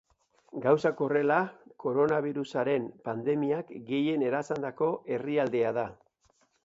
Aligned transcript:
Gauzak 0.61 1.01
horrela, 1.07 1.35
koronabirusaren 1.83 2.87
pandemiak 3.09 3.69
gehien 3.91 4.25
erasandako 4.31 4.89
herrialdea 5.17 5.77
da. 5.81 5.89